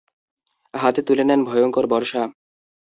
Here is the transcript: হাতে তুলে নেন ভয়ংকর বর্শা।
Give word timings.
হাতে 0.73 1.01
তুলে 1.07 1.23
নেন 1.23 1.41
ভয়ংকর 1.49 1.85
বর্শা। 1.91 2.21